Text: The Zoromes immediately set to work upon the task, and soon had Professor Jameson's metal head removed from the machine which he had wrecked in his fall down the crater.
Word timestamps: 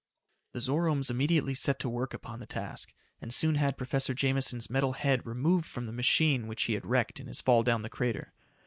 The 0.53 0.61
Zoromes 0.61 1.11
immediately 1.11 1.53
set 1.53 1.77
to 1.81 1.87
work 1.87 2.15
upon 2.15 2.39
the 2.39 2.47
task, 2.47 2.91
and 3.21 3.31
soon 3.31 3.53
had 3.53 3.77
Professor 3.77 4.15
Jameson's 4.15 4.67
metal 4.67 4.93
head 4.93 5.27
removed 5.27 5.67
from 5.67 5.85
the 5.85 5.93
machine 5.93 6.47
which 6.47 6.63
he 6.63 6.73
had 6.73 6.87
wrecked 6.87 7.19
in 7.19 7.27
his 7.27 7.39
fall 7.39 7.61
down 7.61 7.83
the 7.83 7.87
crater. 7.91 8.33